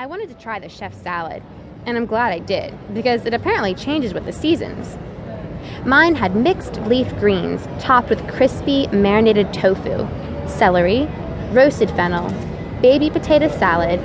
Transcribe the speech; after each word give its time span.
I 0.00 0.06
wanted 0.06 0.28
to 0.28 0.36
try 0.36 0.60
the 0.60 0.68
chef's 0.68 0.98
salad, 0.98 1.42
and 1.84 1.96
I'm 1.96 2.06
glad 2.06 2.30
I 2.32 2.38
did, 2.38 2.72
because 2.94 3.26
it 3.26 3.34
apparently 3.34 3.74
changes 3.74 4.14
with 4.14 4.26
the 4.26 4.32
seasons. 4.32 4.96
Mine 5.84 6.14
had 6.14 6.36
mixed 6.36 6.76
leaf 6.82 7.12
greens 7.16 7.66
topped 7.80 8.08
with 8.08 8.24
crispy 8.28 8.86
marinated 8.92 9.52
tofu, 9.52 10.06
celery, 10.46 11.08
roasted 11.50 11.90
fennel, 11.90 12.30
baby 12.80 13.10
potato 13.10 13.48
salad, 13.48 13.98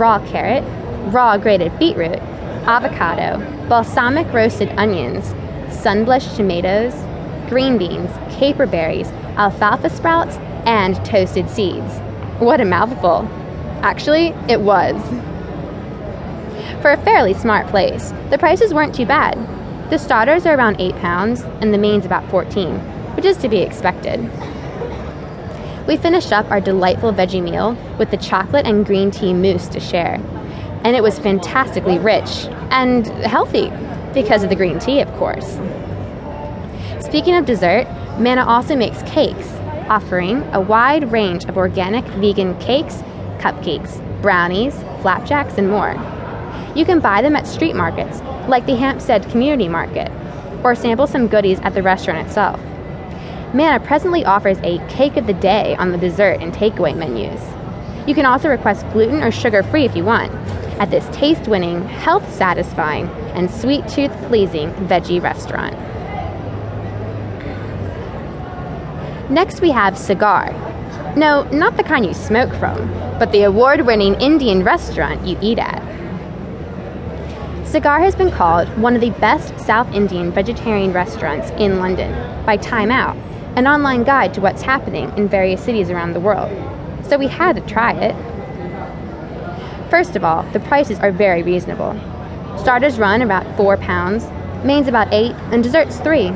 raw 0.00 0.18
carrot, 0.26 0.64
raw 1.12 1.38
grated 1.38 1.78
beetroot, 1.78 2.18
avocado, 2.66 3.38
balsamic 3.68 4.26
roasted 4.32 4.70
onions, 4.70 5.26
sunblush 5.68 6.34
tomatoes, 6.34 6.92
green 7.48 7.78
beans, 7.78 8.10
caper 8.36 8.66
berries, 8.66 9.06
alfalfa 9.36 9.90
sprouts, 9.90 10.38
and 10.66 10.96
toasted 11.06 11.48
seeds. 11.48 12.00
What 12.40 12.60
a 12.60 12.64
mouthful! 12.64 13.28
Actually, 13.82 14.34
it 14.48 14.60
was. 14.60 14.96
For 16.82 16.92
a 16.92 17.02
fairly 17.04 17.34
smart 17.34 17.66
place, 17.68 18.12
the 18.30 18.38
prices 18.38 18.72
weren't 18.72 18.94
too 18.94 19.06
bad. 19.06 19.36
The 19.90 19.98
starters 19.98 20.46
are 20.46 20.56
around 20.56 20.80
8 20.80 20.96
pounds, 20.96 21.42
and 21.60 21.72
the 21.72 21.78
mains 21.78 22.04
about 22.04 22.28
14, 22.30 22.76
which 23.16 23.24
is 23.24 23.36
to 23.38 23.48
be 23.48 23.58
expected. 23.58 24.20
We 25.86 25.96
finished 25.96 26.32
up 26.32 26.50
our 26.50 26.60
delightful 26.60 27.12
veggie 27.12 27.42
meal 27.42 27.76
with 27.98 28.10
the 28.10 28.16
chocolate 28.16 28.66
and 28.66 28.84
green 28.84 29.10
tea 29.10 29.32
mousse 29.32 29.68
to 29.68 29.80
share. 29.80 30.20
And 30.84 30.96
it 30.96 31.02
was 31.02 31.18
fantastically 31.18 31.98
rich 31.98 32.46
and 32.70 33.06
healthy 33.06 33.70
because 34.12 34.42
of 34.42 34.50
the 34.50 34.56
green 34.56 34.78
tea, 34.78 35.00
of 35.00 35.12
course. 35.14 35.58
Speaking 37.00 37.36
of 37.36 37.46
dessert, 37.46 37.86
Manna 38.18 38.44
also 38.44 38.74
makes 38.74 39.02
cakes, 39.04 39.48
offering 39.88 40.42
a 40.52 40.60
wide 40.60 41.10
range 41.12 41.44
of 41.44 41.56
organic 41.56 42.04
vegan 42.04 42.58
cakes, 42.58 43.02
cupcakes, 43.38 44.00
brownies, 44.20 44.74
flapjacks, 45.02 45.58
and 45.58 45.70
more. 45.70 45.94
You 46.76 46.84
can 46.84 47.00
buy 47.00 47.22
them 47.22 47.34
at 47.34 47.46
street 47.46 47.74
markets, 47.74 48.20
like 48.48 48.66
the 48.66 48.76
Hampstead 48.76 49.28
Community 49.30 49.66
Market, 49.66 50.12
or 50.62 50.74
sample 50.74 51.06
some 51.06 51.26
goodies 51.26 51.58
at 51.60 51.72
the 51.72 51.82
restaurant 51.82 52.26
itself. 52.26 52.60
Manna 53.54 53.82
presently 53.82 54.26
offers 54.26 54.58
a 54.58 54.86
cake 54.88 55.16
of 55.16 55.26
the 55.26 55.32
day 55.32 55.74
on 55.76 55.90
the 55.90 55.96
dessert 55.96 56.42
and 56.42 56.52
takeaway 56.52 56.94
menus. 56.94 57.40
You 58.06 58.14
can 58.14 58.26
also 58.26 58.50
request 58.50 58.86
gluten 58.92 59.22
or 59.22 59.30
sugar 59.30 59.62
free 59.62 59.86
if 59.86 59.96
you 59.96 60.04
want 60.04 60.30
at 60.78 60.90
this 60.90 61.08
taste 61.16 61.48
winning, 61.48 61.82
health 61.88 62.30
satisfying, 62.30 63.08
and 63.34 63.50
sweet 63.50 63.88
tooth 63.88 64.12
pleasing 64.28 64.70
veggie 64.72 65.22
restaurant. 65.22 65.74
Next, 69.30 69.62
we 69.62 69.70
have 69.70 69.96
Sagar. 69.96 70.52
No, 71.16 71.44
not 71.44 71.78
the 71.78 71.82
kind 71.82 72.04
you 72.04 72.12
smoke 72.12 72.54
from, 72.56 72.92
but 73.18 73.32
the 73.32 73.44
award 73.44 73.86
winning 73.86 74.14
Indian 74.20 74.62
restaurant 74.62 75.26
you 75.26 75.38
eat 75.40 75.58
at. 75.58 75.82
Sagar 77.66 77.98
has 77.98 78.14
been 78.14 78.30
called 78.30 78.68
one 78.78 78.94
of 78.94 79.00
the 79.00 79.10
best 79.10 79.58
South 79.58 79.92
Indian 79.92 80.30
vegetarian 80.30 80.92
restaurants 80.92 81.50
in 81.58 81.80
London 81.80 82.12
by 82.46 82.56
Time 82.56 82.92
Out, 82.92 83.16
an 83.56 83.66
online 83.66 84.04
guide 84.04 84.32
to 84.34 84.40
what's 84.40 84.62
happening 84.62 85.12
in 85.18 85.28
various 85.28 85.64
cities 85.64 85.90
around 85.90 86.12
the 86.12 86.20
world. 86.20 86.48
So 87.04 87.18
we 87.18 87.26
had 87.26 87.56
to 87.56 87.62
try 87.62 87.92
it. 87.92 88.14
First 89.90 90.14
of 90.14 90.24
all, 90.24 90.44
the 90.52 90.60
prices 90.60 91.00
are 91.00 91.10
very 91.10 91.42
reasonable. 91.42 91.92
Starters 92.56 93.00
run 93.00 93.20
about 93.20 93.56
four 93.56 93.76
pounds, 93.76 94.24
mains 94.64 94.86
about 94.86 95.12
eight, 95.12 95.32
and 95.50 95.60
desserts 95.60 95.98
three. 95.98 96.28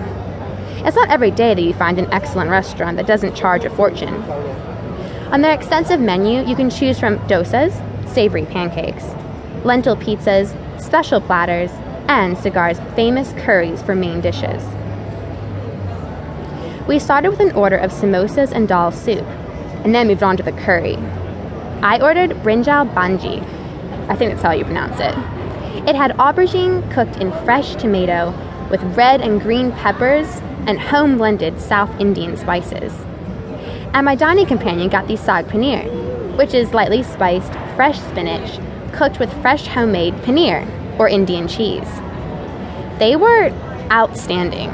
It's 0.82 0.96
not 0.96 1.10
every 1.10 1.30
day 1.30 1.54
that 1.54 1.62
you 1.62 1.74
find 1.74 2.00
an 2.00 2.12
excellent 2.12 2.50
restaurant 2.50 2.96
that 2.96 3.06
doesn't 3.06 3.36
charge 3.36 3.64
a 3.64 3.70
fortune. 3.70 4.14
On 5.30 5.42
their 5.42 5.54
extensive 5.54 6.00
menu, 6.00 6.44
you 6.44 6.56
can 6.56 6.70
choose 6.70 6.98
from 6.98 7.18
dosas, 7.28 7.72
savory 8.08 8.46
pancakes, 8.46 9.04
lentil 9.64 9.96
pizzas, 9.96 10.56
special 10.80 11.20
platters, 11.20 11.70
and 12.08 12.36
Sagar's 12.36 12.80
famous 12.96 13.32
curries 13.44 13.82
for 13.82 13.94
main 13.94 14.20
dishes. 14.20 14.64
We 16.88 16.98
started 16.98 17.30
with 17.30 17.40
an 17.40 17.52
order 17.52 17.76
of 17.76 17.92
samosas 17.92 18.50
and 18.50 18.66
dal 18.66 18.90
soup, 18.90 19.24
and 19.84 19.94
then 19.94 20.08
moved 20.08 20.22
on 20.22 20.36
to 20.36 20.42
the 20.42 20.52
curry. 20.52 20.96
I 21.82 22.00
ordered 22.02 22.30
brinjal 22.42 22.92
bhanji. 22.92 23.42
I 24.08 24.16
think 24.16 24.32
that's 24.32 24.42
how 24.42 24.52
you 24.52 24.64
pronounce 24.64 24.98
it. 24.98 25.14
It 25.88 25.94
had 25.94 26.16
aubergine 26.18 26.90
cooked 26.92 27.16
in 27.16 27.30
fresh 27.44 27.76
tomato 27.76 28.34
with 28.70 28.82
red 28.96 29.20
and 29.20 29.40
green 29.40 29.72
peppers 29.72 30.26
and 30.66 30.78
home 30.78 31.16
blended 31.16 31.60
South 31.60 31.90
Indian 32.00 32.36
spices. 32.36 32.92
And 33.94 34.04
my 34.04 34.14
dining 34.14 34.46
companion 34.46 34.88
got 34.88 35.06
the 35.08 35.14
saag 35.14 35.48
paneer, 35.48 36.36
which 36.36 36.54
is 36.54 36.74
lightly 36.74 37.02
spiced, 37.02 37.52
fresh 37.76 37.98
spinach 38.00 38.58
cooked 38.92 39.18
with 39.18 39.40
fresh 39.42 39.66
homemade 39.66 40.14
paneer, 40.22 40.66
or 40.98 41.08
Indian 41.08 41.48
cheese. 41.48 41.88
They 42.98 43.16
were 43.16 43.50
outstanding. 43.90 44.70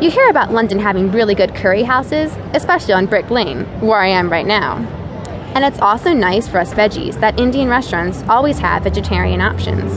You 0.00 0.10
hear 0.10 0.28
about 0.28 0.52
London 0.52 0.78
having 0.78 1.10
really 1.10 1.34
good 1.34 1.54
curry 1.54 1.82
houses, 1.82 2.36
especially 2.54 2.94
on 2.94 3.06
Brick 3.06 3.30
Lane, 3.30 3.64
where 3.80 3.98
I 3.98 4.08
am 4.08 4.30
right 4.30 4.46
now. 4.46 4.76
And 5.54 5.64
it's 5.64 5.80
also 5.80 6.12
nice 6.12 6.46
for 6.46 6.58
us 6.58 6.72
veggies 6.72 7.20
that 7.20 7.40
Indian 7.40 7.68
restaurants 7.68 8.22
always 8.28 8.60
have 8.60 8.84
vegetarian 8.84 9.40
options. 9.40 9.92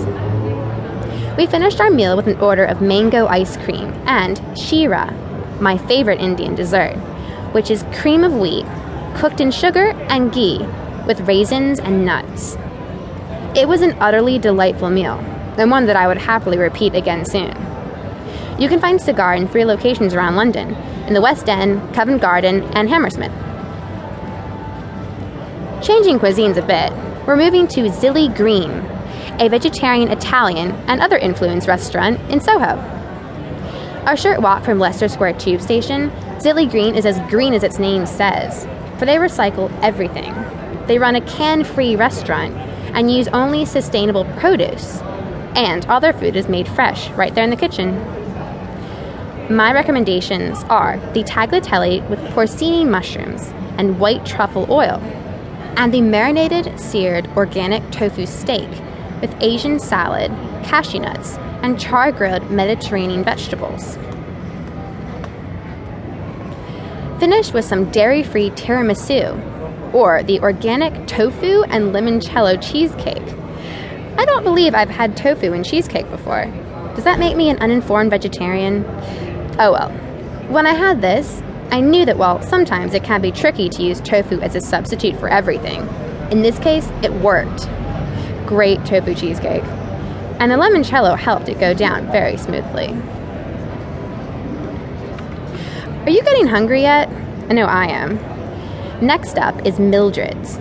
We 1.37 1.45
finished 1.45 1.79
our 1.79 1.89
meal 1.89 2.17
with 2.17 2.27
an 2.27 2.39
order 2.39 2.65
of 2.65 2.81
mango 2.81 3.27
ice 3.27 3.55
cream 3.57 3.93
and 4.05 4.37
sheera, 4.57 5.11
my 5.61 5.77
favorite 5.77 6.19
Indian 6.19 6.55
dessert, 6.55 6.95
which 7.53 7.71
is 7.71 7.85
cream 7.93 8.23
of 8.23 8.33
wheat 8.33 8.65
cooked 9.15 9.39
in 9.39 9.51
sugar 9.51 9.91
and 10.09 10.33
ghee 10.33 10.59
with 11.05 11.21
raisins 11.21 11.79
and 11.79 12.05
nuts. 12.05 12.57
It 13.55 13.67
was 13.67 13.83
an 13.83 13.95
utterly 13.99 14.39
delightful 14.39 14.89
meal, 14.89 15.19
and 15.59 15.69
one 15.69 15.85
that 15.85 15.95
I 15.95 16.07
would 16.07 16.17
happily 16.17 16.57
repeat 16.57 16.95
again 16.95 17.23
soon. 17.23 17.55
You 18.59 18.67
can 18.67 18.79
find 18.79 18.99
Sagar 18.99 19.35
in 19.35 19.47
three 19.47 19.63
locations 19.63 20.15
around 20.15 20.35
London 20.35 20.73
in 21.05 21.13
the 21.13 21.21
West 21.21 21.47
End, 21.47 21.93
Covent 21.93 22.19
Garden, 22.19 22.63
and 22.73 22.89
Hammersmith. 22.89 23.31
Changing 25.83 26.17
cuisines 26.17 26.57
a 26.57 26.65
bit, 26.65 26.91
we're 27.27 27.35
moving 27.35 27.67
to 27.67 27.81
Zilli 27.91 28.35
Green, 28.35 28.71
a 29.39 29.49
vegetarian 29.49 30.09
Italian 30.09 30.71
and 30.87 30.99
other 30.99 31.17
influenced 31.17 31.67
restaurant 31.67 32.19
in 32.31 32.39
Soho. 32.39 32.79
Our 34.07 34.17
short 34.17 34.41
walk 34.41 34.63
from 34.63 34.79
Leicester 34.79 35.07
Square 35.07 35.33
Tube 35.33 35.61
Station, 35.61 36.09
Zilli 36.39 36.67
Green 36.67 36.95
is 36.95 37.05
as 37.05 37.19
green 37.29 37.53
as 37.53 37.61
its 37.61 37.77
name 37.77 38.07
says, 38.07 38.65
for 38.97 39.05
they 39.05 39.17
recycle 39.17 39.71
everything. 39.83 40.33
They 40.87 40.97
run 40.97 41.15
a 41.15 41.21
can 41.21 41.63
free 41.63 41.95
restaurant 41.95 42.72
and 42.93 43.11
use 43.11 43.27
only 43.29 43.65
sustainable 43.65 44.25
produce, 44.37 45.01
and 45.55 45.85
all 45.87 45.99
their 45.99 46.13
food 46.13 46.35
is 46.35 46.47
made 46.47 46.67
fresh 46.67 47.09
right 47.11 47.33
there 47.35 47.43
in 47.43 47.49
the 47.49 47.55
kitchen. 47.55 47.95
My 49.49 49.73
recommendations 49.73 50.63
are 50.69 50.97
the 51.13 51.23
tagliatelle 51.23 52.07
with 52.09 52.19
porcini 52.33 52.87
mushrooms 52.87 53.53
and 53.77 53.99
white 53.99 54.25
truffle 54.25 54.67
oil, 54.69 55.01
and 55.75 55.93
the 55.93 56.01
marinated, 56.01 56.79
seared 56.79 57.27
organic 57.35 57.89
tofu 57.91 58.25
steak 58.25 58.69
with 59.21 59.35
Asian 59.41 59.79
salad, 59.79 60.31
cashew 60.63 60.99
nuts, 60.99 61.37
and 61.61 61.79
char 61.79 62.11
grilled 62.11 62.51
Mediterranean 62.51 63.23
vegetables. 63.23 63.97
Finish 67.19 67.53
with 67.53 67.63
some 67.63 67.89
dairy 67.91 68.21
free 68.21 68.49
tiramisu, 68.51 69.52
or 69.93 70.23
the 70.23 70.39
organic 70.41 71.07
tofu 71.07 71.63
and 71.63 71.93
limoncello 71.93 72.61
cheesecake. 72.61 73.21
I 74.17 74.25
don't 74.25 74.43
believe 74.43 74.75
I've 74.75 74.89
had 74.89 75.15
tofu 75.15 75.53
and 75.53 75.65
cheesecake 75.65 76.09
before. 76.09 76.45
Does 76.95 77.03
that 77.03 77.19
make 77.19 77.35
me 77.35 77.49
an 77.49 77.59
uninformed 77.59 78.09
vegetarian? 78.09 78.83
Oh 79.59 79.71
well. 79.71 79.89
When 80.49 80.67
I 80.67 80.73
had 80.73 81.01
this, 81.01 81.41
I 81.71 81.79
knew 81.79 82.05
that 82.05 82.17
while 82.17 82.41
sometimes 82.41 82.93
it 82.93 83.03
can 83.03 83.21
be 83.21 83.31
tricky 83.31 83.69
to 83.69 83.83
use 83.83 84.01
tofu 84.01 84.39
as 84.41 84.55
a 84.55 84.61
substitute 84.61 85.19
for 85.19 85.27
everything, 85.27 85.87
in 86.31 86.41
this 86.41 86.59
case, 86.59 86.87
it 87.01 87.11
worked 87.13 87.67
great 88.47 88.85
tofu 88.85 89.15
cheesecake. 89.15 89.63
And 90.39 90.51
the 90.51 90.55
limoncello 90.55 91.17
helped 91.17 91.49
it 91.49 91.59
go 91.59 91.73
down 91.73 92.11
very 92.11 92.37
smoothly. 92.37 92.87
Are 96.03 96.09
you 96.09 96.21
getting 96.21 96.47
hungry 96.47 96.81
yet? 96.81 97.07
I 97.49 97.53
know 97.53 97.65
I 97.65 97.85
am. 97.85 98.32
Next 99.03 99.37
up 99.37 99.65
is 99.65 99.79
Mildred's. 99.79 100.55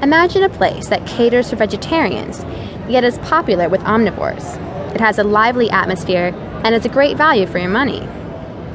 Imagine 0.00 0.42
a 0.42 0.48
place 0.48 0.88
that 0.88 1.06
caters 1.06 1.50
for 1.50 1.56
vegetarians, 1.56 2.42
yet 2.88 3.04
is 3.04 3.18
popular 3.18 3.68
with 3.68 3.82
omnivores. 3.82 4.56
It 4.94 5.02
has 5.02 5.18
a 5.18 5.22
lively 5.22 5.68
atmosphere 5.68 6.32
and 6.64 6.74
is 6.74 6.86
a 6.86 6.88
great 6.88 7.18
value 7.18 7.46
for 7.46 7.58
your 7.58 7.68
money. 7.68 8.00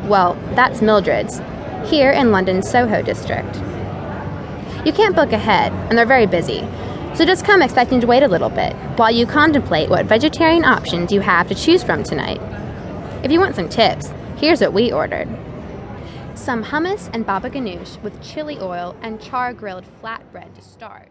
Well, 0.03 0.35
that's 0.53 0.79
Mildred's, 0.79 1.41
here 1.89 2.11
in 2.11 2.31
London's 2.31 2.69
Soho 2.69 3.01
district. 3.01 3.55
You 4.85 4.93
can't 4.93 5.15
book 5.15 5.31
ahead, 5.31 5.73
and 5.89 5.97
they're 5.97 6.05
very 6.05 6.27
busy, 6.27 6.59
so 7.15 7.25
just 7.25 7.45
come 7.45 7.63
expecting 7.63 7.99
to 7.99 8.05
wait 8.05 8.21
a 8.21 8.27
little 8.27 8.51
bit 8.51 8.75
while 8.95 9.09
you 9.09 9.25
contemplate 9.25 9.89
what 9.89 10.05
vegetarian 10.05 10.65
options 10.65 11.11
you 11.11 11.21
have 11.21 11.47
to 11.47 11.55
choose 11.55 11.81
from 11.81 12.03
tonight. 12.03 12.39
If 13.23 13.31
you 13.31 13.39
want 13.39 13.55
some 13.55 13.69
tips, 13.69 14.13
here's 14.37 14.61
what 14.61 14.73
we 14.73 14.91
ordered 14.91 15.27
some 16.39 16.63
hummus 16.63 17.09
and 17.13 17.25
baba 17.25 17.49
ganoush 17.49 18.01
with 18.01 18.19
chili 18.23 18.57
oil 18.61 18.95
and 19.01 19.21
char 19.21 19.53
grilled 19.53 19.83
flatbread 20.01 20.55
to 20.55 20.61
start. 20.61 21.09